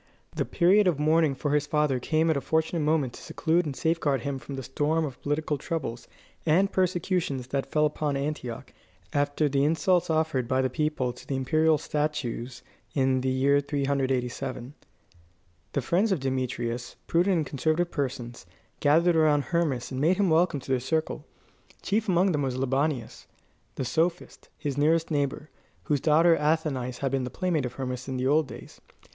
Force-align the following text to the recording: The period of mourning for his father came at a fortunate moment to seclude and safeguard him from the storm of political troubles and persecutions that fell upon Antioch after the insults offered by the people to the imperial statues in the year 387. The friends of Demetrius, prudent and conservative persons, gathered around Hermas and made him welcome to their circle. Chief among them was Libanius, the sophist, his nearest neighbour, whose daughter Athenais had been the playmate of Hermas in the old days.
The 0.35 0.45
period 0.45 0.87
of 0.87 0.97
mourning 0.97 1.35
for 1.35 1.51
his 1.53 1.67
father 1.67 1.99
came 1.99 2.31
at 2.31 2.35
a 2.35 2.41
fortunate 2.41 2.79
moment 2.79 3.13
to 3.13 3.21
seclude 3.21 3.67
and 3.67 3.75
safeguard 3.75 4.21
him 4.21 4.39
from 4.39 4.55
the 4.55 4.63
storm 4.63 5.05
of 5.05 5.21
political 5.21 5.59
troubles 5.59 6.07
and 6.43 6.71
persecutions 6.71 7.49
that 7.49 7.69
fell 7.71 7.85
upon 7.85 8.17
Antioch 8.17 8.73
after 9.13 9.47
the 9.47 9.63
insults 9.63 10.09
offered 10.09 10.47
by 10.47 10.59
the 10.59 10.71
people 10.71 11.13
to 11.13 11.27
the 11.27 11.35
imperial 11.35 11.77
statues 11.77 12.63
in 12.95 13.21
the 13.21 13.29
year 13.29 13.59
387. 13.59 14.73
The 15.73 15.81
friends 15.83 16.11
of 16.11 16.19
Demetrius, 16.19 16.95
prudent 17.05 17.35
and 17.37 17.45
conservative 17.45 17.91
persons, 17.91 18.47
gathered 18.79 19.15
around 19.15 19.43
Hermas 19.43 19.91
and 19.91 20.01
made 20.01 20.17
him 20.17 20.31
welcome 20.31 20.59
to 20.61 20.71
their 20.71 20.79
circle. 20.79 21.27
Chief 21.83 22.07
among 22.09 22.31
them 22.31 22.41
was 22.41 22.57
Libanius, 22.57 23.27
the 23.75 23.85
sophist, 23.85 24.49
his 24.57 24.79
nearest 24.79 25.11
neighbour, 25.11 25.51
whose 25.83 26.01
daughter 26.01 26.35
Athenais 26.37 27.01
had 27.01 27.11
been 27.11 27.23
the 27.23 27.29
playmate 27.29 27.67
of 27.67 27.73
Hermas 27.73 28.07
in 28.07 28.17
the 28.17 28.25
old 28.25 28.47
days. 28.47 28.81